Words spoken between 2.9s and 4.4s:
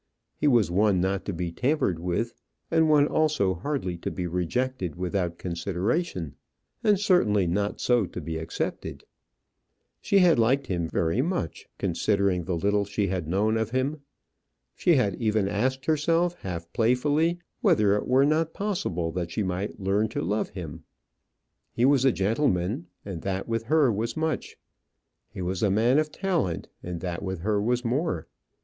also hardly to be